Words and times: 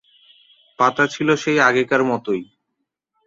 পাতা 0.79 1.05
ছিল 1.07 1.27
সেই 1.35 1.57
আগেকার 1.59 2.01
মতোই। 2.03 2.41